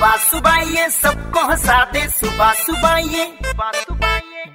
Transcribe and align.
सुबह 0.00 0.16
सुबह 0.24 0.54
ये 0.72 0.88
सबको 0.90 1.40
हंसा 1.46 1.78
दे 1.92 2.00
सुबह 2.10 2.52
सुबह 2.58 2.94
ये 3.14 3.24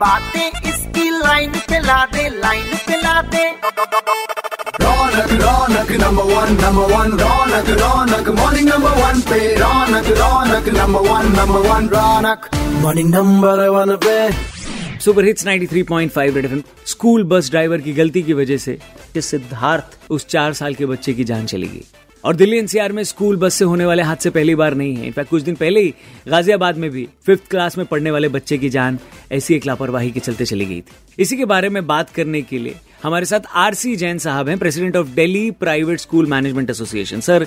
बातें 0.00 0.68
इसकी 0.68 1.08
लाइन 1.10 1.50
पे 1.68 1.80
ला 1.80 1.96
दे 2.12 2.22
लाइन 2.36 2.70
पे 2.86 2.96
ला 3.02 3.20
दे 3.24 3.42
Raunak 4.80 5.32
Raunak 5.42 5.90
number 6.02 6.24
one 6.30 6.56
number 6.62 6.86
one 6.92 7.12
Raunak 7.20 7.68
Raunak 7.80 8.28
morning 8.38 8.68
number 8.68 8.96
one 9.00 9.20
पे। 9.28 9.40
Raunak 9.56 10.08
Raunak 10.18 10.68
number 10.76 11.08
one 11.08 11.26
number 11.36 11.68
one 11.68 11.88
Raunak. 11.88 12.48
Morning 12.82 13.10
number 13.14 13.68
one 13.68 13.96
पे। 14.06 14.16
Super 15.04 15.24
hits 15.24 15.46
93.5 15.46 16.34
red 16.36 16.44
FM 16.44 16.62
school 16.86 17.24
bus 17.34 17.50
driver 17.50 17.80
की 17.80 17.92
गलती 17.92 18.22
की 18.22 18.32
वजह 18.40 18.56
से 18.56 18.78
सिद्धार्थ 19.20 19.98
उस 20.10 20.26
चार 20.26 20.52
साल 20.54 20.74
के 20.74 20.86
बच्चे 20.86 21.12
की 21.12 21.24
जान 21.24 21.46
चली 21.46 21.66
गई। 21.66 21.84
और 22.24 22.36
दिल्ली 22.36 22.58
एनसीआर 22.58 22.92
में 22.92 23.02
स्कूल 23.04 23.36
बस 23.36 23.54
से 23.54 23.64
होने 23.64 23.86
वाले 23.86 24.02
हादसे 24.02 24.30
पहली 24.30 24.54
बार 24.54 24.74
नहीं 24.74 24.96
है। 24.96 25.06
इनफैक्ट 25.06 25.30
कुछ 25.30 25.42
दिन 25.42 25.54
पहले 25.54 25.80
ही 25.80 25.94
गाजियाबाद 26.28 26.76
में 26.76 26.90
भी 26.90 27.06
फिफ्थ 27.26 27.48
क्लास 27.50 27.78
में 27.78 27.86
पढ़ने 27.86 28.10
वाले 28.10 28.28
बच्चे 28.28 28.58
की 28.58 28.68
जान 28.68 28.98
ऐसी 29.32 29.54
एक 29.54 29.66
लापरवाही 29.66 30.10
के 30.10 30.20
चलते 30.20 30.44
चली 30.44 30.66
गई 30.66 30.80
थी। 30.80 31.22
इसी 31.22 31.36
के 31.36 31.44
बारे 31.44 31.68
में 31.68 31.86
बात 31.86 32.10
करने 32.10 32.42
के 32.42 32.58
लिए 32.58 32.74
हमारे 33.02 33.24
साथ 33.24 33.40
आरसी 33.54 33.94
जैन 33.96 34.18
साहब 34.18 34.48
हैं 34.48 34.58
president 34.58 34.96
of 34.96 35.14
Delhi 35.14 35.50
private 35.50 36.00
school 36.00 36.26
management 36.26 36.70
association 36.70 37.20
sir 37.20 37.46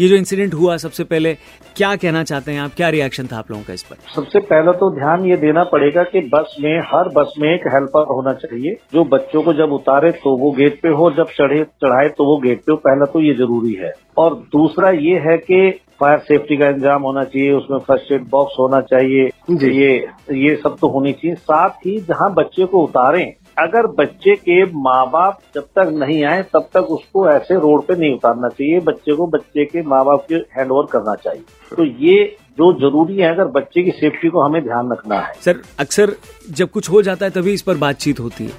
ये 0.00 0.08
जो 0.08 0.16
इंसिडेंट 0.16 0.52
हुआ 0.54 0.76
सबसे 0.76 1.04
पहले 1.04 1.32
क्या 1.76 1.94
कहना 1.96 2.22
चाहते 2.24 2.52
हैं 2.52 2.60
आप? 2.60 2.70
क्या 2.76 2.88
रिएक्शन 2.88 3.26
था 3.26 3.38
आप 3.38 3.50
लोगों 3.50 3.62
का 3.64 3.72
इस 3.72 3.82
पर? 3.82 3.96
सबसे 4.14 4.40
पहले 4.42 4.72
तो 4.78 4.90
ध्यान 4.94 5.24
ये 5.26 5.36
देना 5.36 5.64
पड़ेगा 5.72 6.02
कि 6.04 6.20
बस 6.34 6.56
में 6.60 6.78
हर 6.90 7.08
बस 7.16 7.32
में 7.38 7.48
एक 7.48 7.66
हेल्पर 7.74 8.06
होना 8.10 8.32
चाहिए 8.34 8.76
जो 8.94 9.04
बच्चों 9.06 9.42
को 9.42 9.52
जब 9.54 9.72
उतारे 9.72 10.10
तो 10.22 10.36
वो 10.38 10.50
गेट 10.58 10.80
पे 10.82 10.88
हो 10.98 11.10
जब 11.16 11.30
चढ़े 11.38 11.62
चढ़ाए 11.64 12.08
तो 12.18 12.24
वो 12.24 12.36
गेट 12.40 12.60
पे 12.60 12.72
हो 12.72 12.76
पहला 12.78 13.06
तो 13.12 13.20
ये 13.22 13.34
ज़रूरी 13.34 13.74
है। 13.80 13.92
और 14.18 14.34
दूसरा 14.52 14.90
ये 14.90 15.18
है 15.26 15.36
कि 15.40 15.70
फायर 16.00 16.18
सेफ्टी 16.20 16.56
का 16.56 16.68
इंतज़ाम 16.68 17.02
होना 17.02 17.24
चाहिए 17.24 17.52
उसमें 17.52 17.78
फ़र्स्ट 17.86 18.12
एड 18.12 18.28
बॉक्स 18.30 18.54
होना 18.58 18.80
चाहिए 18.92 19.24
ये 19.50 19.94
ये 20.38 20.54
सब 20.56 20.76
तो 20.80 20.88
होनी 20.88 21.12
चाहिए। 21.12 21.34
साथ 21.34 21.86
ही 21.86 21.98
जहाँ 22.08 22.32
बच्चे 22.34 22.64
को 22.64 22.82
उतारें 22.84 23.32
अगर 23.58 23.86
बच्चे 23.86 24.34
के 24.34 24.64
माँ 24.64 25.10
बाप 25.10 25.40
जब 25.54 25.62
तक 25.62 25.90
नहीं 25.92 26.24
आए, 26.24 26.42
तब 26.42 26.68
तक 26.74 26.80
उसको 26.80 27.30
ऐसे 27.30 27.54
रोड 27.54 27.86
पे 27.86 27.96
नहीं 27.96 28.14
उतारना 28.14 28.48
चाहिए। 28.48 28.80
बच्चे 28.80 29.12
को 29.12 29.26
बच्चे 29.26 29.64
के 29.64 29.82
माँ 29.82 30.04
बाप 30.04 30.26
के 30.28 30.34
हैंड 30.34 30.70
ओवर 30.70 30.86
करना 30.92 31.14
चाहिए। 31.14 31.42
तो 31.76 31.84
ये 31.84 32.36
जो 32.58 32.72
ज़रूरी 32.72 33.16
है, 33.16 33.34
अगर 33.34 33.44
बच्चे 33.44 33.82
की 33.82 33.90
सेफ्टी 33.90 34.28
को 34.28 34.40
हमें 34.40 34.62
ध्यान 34.62 34.92
रखना 34.92 35.20
है। 35.20 35.32
सर, 35.40 35.56
अक्सर 35.78 36.12
जब 36.50 36.70
कुछ 36.70 36.90
हो 36.90 37.02
जाता 37.02 37.26
है, 37.26 37.30
तभी 37.30 37.52
इस 37.52 37.62
पर 37.62 37.76
बातचीत 37.76 38.20
होती 38.20 38.44
है। 38.44 38.52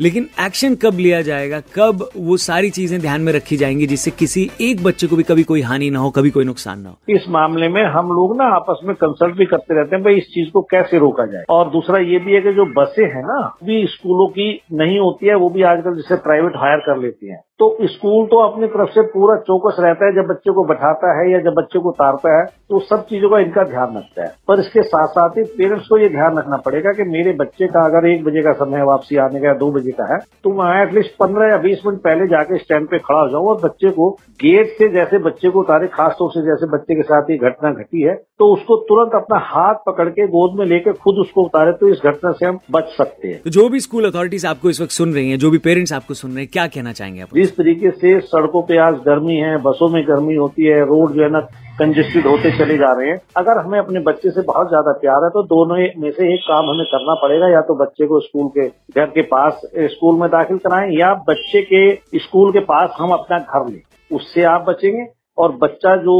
लेकिन 0.00 0.28
एक्शन 0.40 0.74
कब 0.74 0.94
लिया 0.94 1.22
जाएगा? 1.22 1.60
कब 1.60 2.08
वो 2.16 2.36
सारी 2.36 2.70
चीज़ें 2.70 3.00
ध्यान 3.00 3.20
में 3.20 3.32
रखी 3.32 3.56
जाएँगी 3.56 3.86
जिससे 3.86 4.10
किसी 4.10 4.50
एक 4.60 4.84
बच्चे 4.84 5.06
को 5.06 5.16
भी 5.16 5.22
कभी 5.22 5.42
कोई 5.42 5.60
हानि 5.60 5.90
ना 5.90 5.98
हो, 5.98 6.10
कभी 6.10 6.30
कोई 6.30 6.44
नुकसान 6.44 6.80
ना 6.80 6.88
हो? 6.88 6.98
इस 7.08 7.24
मामले 7.28 7.68
में 7.68 7.84
हम 7.84 8.06
लोग 8.06 8.36
ना 8.36 8.44
आपस 8.44 8.80
में 8.84 8.96
कंसल्ट 8.96 9.36
भी 9.36 9.46
करते 9.46 9.74
रहते 9.74 9.96
हैं, 9.96 10.04
भाई 10.04 10.14
इस 10.14 10.24
चीज़ 10.24 10.50
को 10.50 10.62
कैसे 10.62 10.98
रोका 10.98 11.26
जाए? 11.26 11.44
और 11.50 11.70
दूसरा 11.70 11.98
ये 11.98 12.18
भी 12.18 12.32
है 12.32 12.40
कि 12.40 12.52
जो 12.52 12.82
बसें 12.82 13.04
हैं 13.04 13.22
ना 13.22 13.56
भी 13.64 13.86
स्कूलों 13.86 14.28
की 14.28 14.60
नहीं 14.72 14.98
होती 14.98 15.26
है, 15.26 15.34
वो 15.34 15.50
भी 15.50 15.62
आजकल 15.62 15.94
जैसे 15.94 16.16
प्राइवेट 16.16 16.52
हायर 16.56 16.78
कर 16.78 17.02
लेती 17.02 17.28
हैं। 17.28 17.44
तो 17.60 17.66
स्कूल 17.84 18.26
तो 18.26 18.36
अपनी 18.40 18.66
तरफ़ 18.66 18.90
से 18.90 19.02
पूरा 19.08 19.34
चौकस 19.38 19.76
रहता 19.80 20.06
है, 20.06 20.12
जब 20.14 20.28
बच्चे 20.28 20.52
को 20.52 20.64
बैठाता 20.64 21.08
है 21.18 21.30
या 21.32 21.38
जब 21.40 21.54
बच्चे 21.54 21.78
को 21.78 21.88
उतारता 21.88 22.36
है 22.38 22.44
तो 22.70 22.78
सब 22.82 23.04
चीज़ों 23.06 23.30
का 23.30 23.38
इनका 23.38 23.64
ध्यान 23.64 23.96
रखता 23.96 24.22
है। 24.22 24.28
पर 24.48 24.60
इसके 24.60 24.82
साथ 24.84 25.08
साथ 25.08 25.36
ही 25.38 25.42
पेरेंट्स 25.58 25.88
को 25.88 25.98
ये 25.98 26.08
ध्यान 26.08 26.38
रखना 26.38 26.56
पड़ेगा 26.66 26.92
कि 26.92 27.04
मेरे 27.08 27.32
बच्चे 27.40 27.66
का 27.66 27.84
अगर 27.86 28.08
एक 28.08 28.24
बजे 28.24 28.42
का 28.42 28.52
समय 28.60 28.82
वापसी 28.82 29.16
आने 29.16 29.40
का 29.40 29.48
या 29.48 29.54
दो 29.54 29.70
बजे 29.72 29.90
का 29.90 30.12
है 30.12 30.18
तो 30.44 30.52
मैं 30.52 30.70
एटलीस्ट 30.82 31.14
पंद्रह 31.20 31.50
या 31.50 31.56
बीस 31.58 31.82
मिनट 31.86 32.00
पहले 32.00 32.26
जाके 32.28 32.58
स्टैंड 32.58 32.88
पे 32.88 32.98
खड़ा 33.00 33.20
हो 33.20 33.28
जाऊँ 33.28 33.48
और 33.48 33.60
बच्चे 33.64 33.90
को 33.90 34.08
गेट 34.40 34.74
से 34.78 34.88
जैसे 34.88 35.18
बच्चे 35.18 35.50
को 35.50 35.60
उतारे 35.60 35.86
खासतौर 35.94 36.30
से 36.30 36.42
जैसे 36.46 36.70
बच्चे 36.70 36.94
के 36.94 37.02
साथ 37.02 37.30
ये 37.30 37.36
घटना 37.38 37.72
घटी 37.74 38.02
है 38.02 38.14
तो 38.40 38.52
उसको 38.54 38.76
तुरंत 38.88 39.14
अपना 39.14 39.38
हाथ 39.44 39.84
पकड़ 39.86 40.08
के 40.08 40.26
गोद 40.28 40.58
में 40.58 40.64
लेकर 40.66 40.92
खुद 41.02 41.18
उसको 41.18 41.44
उतारे 41.44 41.72
तो 41.72 41.88
इस 41.88 42.00
घटना 42.04 42.32
से 42.32 42.46
हम 42.46 42.58
बच 42.70 42.84
सकते 42.98 43.28
हैं। 43.28 43.40
तो 43.44 43.50
जो 43.50 43.68
भी 43.68 43.80
स्कूल 43.80 44.10
अथॉरिटीज 44.10 44.46
आपको 44.46 44.70
इस 44.70 44.80
वक्त 44.80 44.92
सुन 44.92 45.12
रही 45.14 45.30
है, 45.30 45.36
जो 45.36 45.50
भी 45.50 45.58
पेरेंट्स 45.58 45.92
आपको 45.92 46.14
सुन 46.14 46.30
रहे 46.30 46.40
हैं, 46.40 46.48
क्या 46.52 46.66
कहना 46.66 46.92
चाहेंगे 46.92 47.20
आप? 47.20 47.36
जिस 47.50 47.56
तरीके 47.56 47.90
से 47.92 48.18
सड़कों 48.22 48.62
पे 48.62 48.76
आज 48.78 48.94
गर्मी 49.06 49.36
है, 49.36 49.56
बसों 49.62 49.88
में 49.88 50.02
गर्मी 50.08 50.34
होती 50.34 50.64
है, 50.64 50.80
रोड 50.86 51.12
जो 51.12 51.22
है 51.22 51.30
ना 51.30 51.40
कंजेस्टेड 51.78 52.26
होते 52.26 52.50
चले 52.58 52.76
जा 52.78 52.92
रहे 52.92 53.08
हैं। 53.08 53.18
अगर 53.36 53.58
हमें 53.58 53.78
अपने 53.78 54.00
बच्चे 54.00 54.30
से 54.30 54.42
बहुत 54.42 54.68
ज़्यादा 54.68 54.92
प्यार 55.00 55.24
है 55.24 55.30
तो 55.30 55.42
दोनों 55.44 55.76
में 56.00 56.10
से 56.10 56.32
एक 56.34 56.40
काम 56.40 56.70
हमें 56.70 56.84
करना 56.86 57.14
पड़ेगा, 57.22 57.48
या 57.48 57.60
तो 57.60 57.74
बच्चे 57.76 58.06
को 58.06 58.20
स्कूल 58.20 58.48
के 58.48 58.66
घर 58.68 59.06
के 59.08 59.22
पास 59.28 59.60
स्कूल 59.90 60.20
में 60.20 60.28
दाखिल 60.30 60.58
कराएँ, 60.58 60.90
या 60.92 61.12
बच्चे 61.28 61.62
के 61.64 62.18
स्कूल 62.18 62.52
के 62.52 62.60
पास 62.66 62.94
हम 62.98 63.12
अपना 63.12 63.38
घर 63.40 63.70
लें। 63.70 63.80
उससे 64.10 64.42
आप 64.46 64.64
बचेंगे 64.68 65.04
और 65.42 65.52
बच्चा 65.62 65.96
जो 65.96 66.14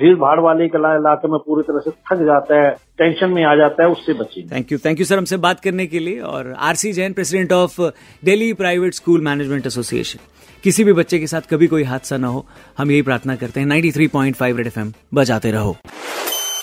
भीड़ 0.00 0.14
भाड़ 0.16 0.40
वाले 0.40 0.64
इलाके 0.64 1.28
में 1.28 1.38
पूरी 1.46 1.62
तरह 1.62 1.80
से 1.84 1.90
थक 1.90 2.24
जाता 2.24 2.62
है 2.62 2.70
टेंशन 2.98 3.30
में 3.30 3.44
आ 3.44 3.54
जाता 3.56 3.82
है 3.82 3.88
उससे 3.90 4.12
बचेंगे 4.12 4.56
thank 4.56 4.72
you 4.72 4.78
thank 4.84 5.00
you 5.00 5.06
sir 5.06 5.18
हमसे 5.18 5.36
बात 5.36 5.60
करने 5.60 5.86
के 5.86 5.98
लिए 5.98 6.20
और 6.20 6.52
RC 6.58 6.92
Jain 6.92 7.12
president 7.12 7.52
of 7.52 7.80
Delhi 8.24 8.52
private 8.52 8.94
school 8.94 9.20
management 9.20 9.66
association 9.66 10.18
किसी 10.64 10.84
भी 10.84 10.92
बच्चे 10.92 11.18
के 11.18 11.26
साथ 11.26 11.40
कभी 11.50 11.66
कोई 11.66 11.82
हादसा 11.82 12.16
ना 12.16 12.28
हो 12.28 12.46
हम 12.78 12.90
यही 12.90 13.02
प्रार्थना 13.02 13.36
करते 13.36 13.60
हैं 13.60 13.66
93.5 13.66 14.56
रेड 14.56 14.66
एफएम 14.66 14.92
बजाते 15.14 15.50
रहो 15.50 15.76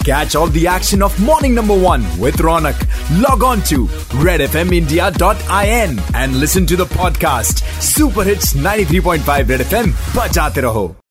catch 0.06 0.36
of 0.36 0.36
morning 0.36 0.36
number 0.36 0.36
Catch 0.36 0.36
all 0.36 0.48
the 0.48 0.68
action 0.68 1.04
of 1.04 1.18
morning 1.20 1.56
number 1.56 1.78
one 1.78 2.06
with 2.20 2.38
Ronak. 2.38 2.80
Log 3.22 3.44
on 3.44 3.62
to 3.64 3.88
redfmindia.in 4.24 6.00
and 6.16 6.40
listen 6.40 6.66
to 6.66 6.76
the 6.76 6.86
podcast 6.86 7.66
Super 7.82 8.24
Hits 8.24 8.54
93.5 8.54 9.50
Red 9.50 9.60
FM. 9.62 9.92
Bajate 10.14 10.64
raho. 10.64 11.07